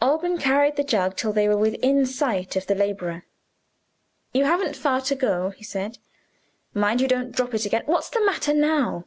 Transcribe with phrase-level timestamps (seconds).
[0.00, 3.26] Alban carried the jug until they were within sight of the laborer.
[4.32, 5.98] "You haven't far to go," he said.
[6.72, 9.04] "Mind you don't drop it again What's the matter now?"